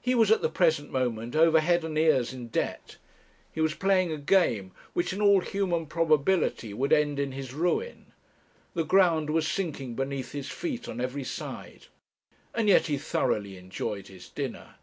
He 0.00 0.14
was 0.14 0.30
at 0.30 0.40
the 0.40 0.48
present 0.48 0.90
moment 0.90 1.36
over 1.36 1.60
head 1.60 1.84
and 1.84 1.98
ears 1.98 2.32
in 2.32 2.48
debt; 2.48 2.96
he 3.52 3.60
was 3.60 3.74
playing 3.74 4.10
a 4.10 4.16
game 4.16 4.72
which, 4.94 5.12
in 5.12 5.20
all 5.20 5.42
human 5.42 5.84
probability, 5.84 6.72
would 6.72 6.94
end 6.94 7.18
in 7.18 7.32
his 7.32 7.52
ruin; 7.52 8.06
the 8.72 8.84
ground 8.84 9.28
was 9.28 9.46
sinking 9.46 9.94
beneath 9.96 10.32
his 10.32 10.48
feet 10.48 10.88
on 10.88 10.98
every 10.98 11.24
side; 11.24 11.88
and 12.54 12.70
yet 12.70 12.86
he 12.86 12.96
thoroughly 12.96 13.58
enjoyed 13.58 14.08
his 14.08 14.30
dinner. 14.30 14.76